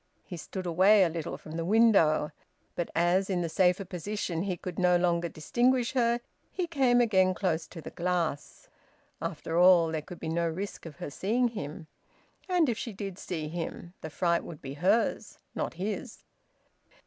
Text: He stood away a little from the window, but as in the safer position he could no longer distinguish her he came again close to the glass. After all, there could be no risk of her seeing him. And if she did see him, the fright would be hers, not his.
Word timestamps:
He 0.25 0.35
stood 0.35 0.65
away 0.65 1.03
a 1.03 1.09
little 1.09 1.37
from 1.37 1.51
the 1.57 1.63
window, 1.63 2.31
but 2.73 2.89
as 2.95 3.29
in 3.29 3.41
the 3.43 3.47
safer 3.49 3.85
position 3.85 4.41
he 4.41 4.57
could 4.57 4.79
no 4.79 4.97
longer 4.97 5.29
distinguish 5.29 5.91
her 5.93 6.21
he 6.49 6.65
came 6.65 6.99
again 6.99 7.35
close 7.35 7.67
to 7.67 7.81
the 7.83 7.91
glass. 7.91 8.67
After 9.21 9.59
all, 9.59 9.89
there 9.91 10.01
could 10.01 10.19
be 10.19 10.27
no 10.27 10.49
risk 10.49 10.87
of 10.87 10.95
her 10.95 11.11
seeing 11.11 11.49
him. 11.49 11.85
And 12.49 12.67
if 12.67 12.79
she 12.79 12.93
did 12.93 13.19
see 13.19 13.47
him, 13.47 13.93
the 14.01 14.09
fright 14.09 14.43
would 14.43 14.59
be 14.59 14.73
hers, 14.73 15.37
not 15.53 15.75
his. 15.75 16.23